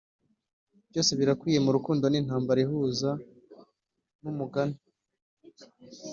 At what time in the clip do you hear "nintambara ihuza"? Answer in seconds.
2.07-3.09